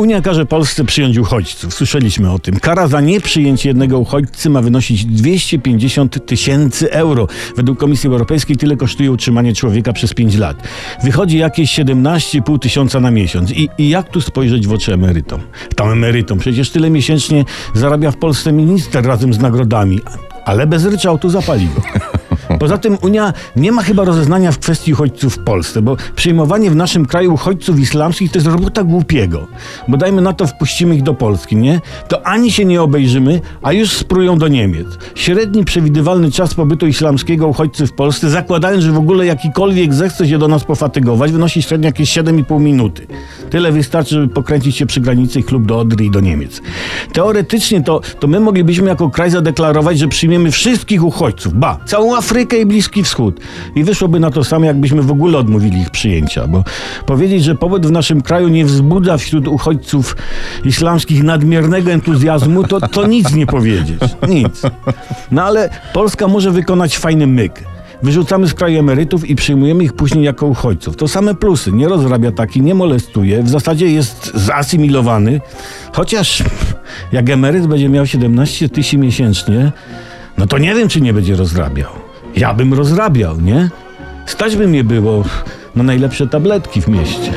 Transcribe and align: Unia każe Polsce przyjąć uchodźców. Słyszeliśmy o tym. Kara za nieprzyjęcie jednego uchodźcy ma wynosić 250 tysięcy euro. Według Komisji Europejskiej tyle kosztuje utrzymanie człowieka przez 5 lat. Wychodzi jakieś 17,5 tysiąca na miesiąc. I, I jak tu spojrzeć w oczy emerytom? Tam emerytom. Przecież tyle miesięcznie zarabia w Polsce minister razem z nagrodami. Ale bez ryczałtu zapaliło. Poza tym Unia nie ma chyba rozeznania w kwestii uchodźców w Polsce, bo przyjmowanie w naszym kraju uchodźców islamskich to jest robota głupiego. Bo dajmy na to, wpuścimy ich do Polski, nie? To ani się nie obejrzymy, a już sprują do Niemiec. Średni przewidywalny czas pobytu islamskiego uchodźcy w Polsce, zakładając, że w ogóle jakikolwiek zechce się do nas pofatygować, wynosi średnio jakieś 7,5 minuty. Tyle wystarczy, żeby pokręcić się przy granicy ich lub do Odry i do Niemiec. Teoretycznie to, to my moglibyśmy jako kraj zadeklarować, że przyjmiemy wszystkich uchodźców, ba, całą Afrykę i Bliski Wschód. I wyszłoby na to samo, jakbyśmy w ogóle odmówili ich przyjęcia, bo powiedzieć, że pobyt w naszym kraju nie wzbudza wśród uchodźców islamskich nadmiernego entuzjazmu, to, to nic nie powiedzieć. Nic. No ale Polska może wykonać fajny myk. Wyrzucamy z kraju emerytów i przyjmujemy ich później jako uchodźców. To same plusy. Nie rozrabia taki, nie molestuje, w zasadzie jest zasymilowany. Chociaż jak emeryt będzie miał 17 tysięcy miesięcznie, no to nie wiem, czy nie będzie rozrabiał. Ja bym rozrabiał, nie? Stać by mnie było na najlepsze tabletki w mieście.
Unia 0.00 0.22
każe 0.22 0.46
Polsce 0.46 0.84
przyjąć 0.84 1.18
uchodźców. 1.18 1.74
Słyszeliśmy 1.74 2.32
o 2.32 2.38
tym. 2.38 2.60
Kara 2.60 2.88
za 2.88 3.00
nieprzyjęcie 3.00 3.68
jednego 3.68 3.98
uchodźcy 3.98 4.50
ma 4.50 4.62
wynosić 4.62 5.04
250 5.04 6.26
tysięcy 6.26 6.92
euro. 6.92 7.28
Według 7.56 7.78
Komisji 7.78 8.06
Europejskiej 8.06 8.56
tyle 8.56 8.76
kosztuje 8.76 9.12
utrzymanie 9.12 9.54
człowieka 9.54 9.92
przez 9.92 10.14
5 10.14 10.36
lat. 10.36 10.56
Wychodzi 11.04 11.38
jakieś 11.38 11.78
17,5 11.78 12.58
tysiąca 12.58 13.00
na 13.00 13.10
miesiąc. 13.10 13.50
I, 13.50 13.68
I 13.78 13.88
jak 13.88 14.08
tu 14.08 14.20
spojrzeć 14.20 14.66
w 14.66 14.72
oczy 14.72 14.94
emerytom? 14.94 15.40
Tam 15.76 15.90
emerytom. 15.92 16.38
Przecież 16.38 16.70
tyle 16.70 16.90
miesięcznie 16.90 17.44
zarabia 17.74 18.10
w 18.10 18.16
Polsce 18.16 18.52
minister 18.52 19.06
razem 19.06 19.34
z 19.34 19.38
nagrodami. 19.38 20.00
Ale 20.44 20.66
bez 20.66 20.84
ryczałtu 20.84 21.30
zapaliło. 21.30 21.82
Poza 22.60 22.78
tym 22.78 22.98
Unia 23.02 23.32
nie 23.56 23.72
ma 23.72 23.82
chyba 23.82 24.04
rozeznania 24.04 24.52
w 24.52 24.58
kwestii 24.58 24.92
uchodźców 24.92 25.34
w 25.34 25.44
Polsce, 25.44 25.82
bo 25.82 25.96
przyjmowanie 26.16 26.70
w 26.70 26.76
naszym 26.76 27.06
kraju 27.06 27.34
uchodźców 27.34 27.80
islamskich 27.80 28.32
to 28.32 28.38
jest 28.38 28.46
robota 28.46 28.84
głupiego. 28.84 29.46
Bo 29.88 29.96
dajmy 29.96 30.22
na 30.22 30.32
to, 30.32 30.46
wpuścimy 30.46 30.96
ich 30.96 31.02
do 31.02 31.14
Polski, 31.14 31.56
nie? 31.56 31.80
To 32.08 32.26
ani 32.26 32.52
się 32.52 32.64
nie 32.64 32.82
obejrzymy, 32.82 33.40
a 33.62 33.72
już 33.72 33.92
sprują 33.92 34.38
do 34.38 34.48
Niemiec. 34.48 34.86
Średni 35.14 35.64
przewidywalny 35.64 36.30
czas 36.30 36.54
pobytu 36.54 36.86
islamskiego 36.86 37.48
uchodźcy 37.48 37.86
w 37.86 37.92
Polsce, 37.92 38.30
zakładając, 38.30 38.84
że 38.84 38.92
w 38.92 38.98
ogóle 38.98 39.26
jakikolwiek 39.26 39.94
zechce 39.94 40.28
się 40.28 40.38
do 40.38 40.48
nas 40.48 40.64
pofatygować, 40.64 41.32
wynosi 41.32 41.62
średnio 41.62 41.86
jakieś 41.86 42.12
7,5 42.12 42.60
minuty. 42.60 43.06
Tyle 43.50 43.72
wystarczy, 43.72 44.14
żeby 44.14 44.28
pokręcić 44.28 44.76
się 44.76 44.86
przy 44.86 45.00
granicy 45.00 45.40
ich 45.40 45.50
lub 45.50 45.66
do 45.66 45.78
Odry 45.78 46.04
i 46.04 46.10
do 46.10 46.20
Niemiec. 46.20 46.60
Teoretycznie 47.12 47.82
to, 47.82 48.00
to 48.20 48.26
my 48.26 48.40
moglibyśmy 48.40 48.88
jako 48.88 49.10
kraj 49.10 49.30
zadeklarować, 49.30 49.98
że 49.98 50.08
przyjmiemy 50.08 50.50
wszystkich 50.50 51.04
uchodźców, 51.04 51.54
ba, 51.54 51.78
całą 51.86 52.16
Afrykę 52.16 52.60
i 52.60 52.66
Bliski 52.66 53.02
Wschód. 53.02 53.40
I 53.74 53.84
wyszłoby 53.84 54.20
na 54.20 54.30
to 54.30 54.44
samo, 54.44 54.64
jakbyśmy 54.64 55.02
w 55.02 55.10
ogóle 55.10 55.38
odmówili 55.38 55.80
ich 55.80 55.90
przyjęcia, 55.90 56.46
bo 56.46 56.64
powiedzieć, 57.06 57.44
że 57.44 57.54
pobyt 57.54 57.86
w 57.86 57.90
naszym 57.90 58.20
kraju 58.20 58.48
nie 58.48 58.64
wzbudza 58.64 59.18
wśród 59.18 59.48
uchodźców 59.48 60.16
islamskich 60.64 61.22
nadmiernego 61.22 61.90
entuzjazmu, 61.90 62.64
to, 62.64 62.80
to 62.80 63.06
nic 63.06 63.34
nie 63.34 63.46
powiedzieć. 63.46 64.00
Nic. 64.28 64.62
No 65.30 65.42
ale 65.42 65.70
Polska 65.92 66.28
może 66.28 66.50
wykonać 66.50 66.98
fajny 66.98 67.26
myk. 67.26 67.64
Wyrzucamy 68.02 68.48
z 68.48 68.54
kraju 68.54 68.78
emerytów 68.78 69.30
i 69.30 69.36
przyjmujemy 69.36 69.84
ich 69.84 69.92
później 69.92 70.24
jako 70.24 70.46
uchodźców. 70.46 70.96
To 70.96 71.08
same 71.08 71.34
plusy. 71.34 71.72
Nie 71.72 71.88
rozrabia 71.88 72.32
taki, 72.32 72.62
nie 72.62 72.74
molestuje, 72.74 73.42
w 73.42 73.48
zasadzie 73.48 73.86
jest 73.86 74.32
zasymilowany. 74.34 75.40
Chociaż 75.92 76.42
jak 77.12 77.30
emeryt 77.30 77.66
będzie 77.66 77.88
miał 77.88 78.06
17 78.06 78.68
tysięcy 78.68 78.98
miesięcznie, 78.98 79.72
no 80.38 80.46
to 80.46 80.58
nie 80.58 80.74
wiem, 80.74 80.88
czy 80.88 81.00
nie 81.00 81.12
będzie 81.12 81.36
rozrabiał. 81.36 81.90
Ja 82.36 82.54
bym 82.54 82.74
rozrabiał, 82.74 83.40
nie? 83.40 83.70
Stać 84.26 84.56
by 84.56 84.68
mnie 84.68 84.84
było 84.84 85.24
na 85.74 85.82
najlepsze 85.82 86.26
tabletki 86.26 86.82
w 86.82 86.88
mieście. 86.88 87.32